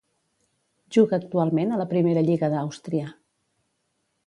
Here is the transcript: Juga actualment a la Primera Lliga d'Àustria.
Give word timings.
Juga 0.97 1.19
actualment 1.21 1.75
a 1.75 1.79
la 1.83 1.87
Primera 1.93 2.25
Lliga 2.31 2.51
d'Àustria. 2.57 3.13